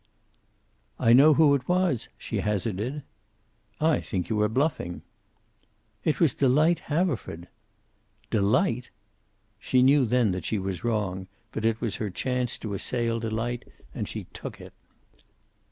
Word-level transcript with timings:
"I 0.99 1.13
know 1.13 1.35
who 1.35 1.53
it 1.53 1.67
was," 1.69 2.09
she 2.17 2.39
hazarded. 2.39 3.03
"I 3.79 3.99
think 4.01 4.29
you 4.31 4.41
are 4.41 4.49
bluffing." 4.49 5.03
"It 6.03 6.19
was 6.19 6.33
Delight 6.33 6.79
Haverford." 6.89 7.47
"Delight!" 8.31 8.89
She 9.59 9.83
knew 9.83 10.05
then 10.05 10.31
that 10.31 10.43
she 10.45 10.57
was 10.57 10.83
wrong, 10.83 11.27
but 11.51 11.65
it 11.65 11.79
was 11.81 11.97
her 11.97 12.09
chance 12.09 12.57
to 12.57 12.73
assail 12.73 13.19
Delight 13.19 13.65
and 13.93 14.07
she 14.09 14.23
took 14.33 14.59
it. 14.59 14.73